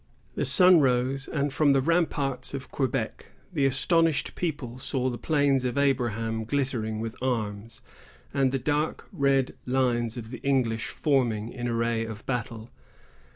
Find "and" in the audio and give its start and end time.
1.27-1.53, 8.33-8.51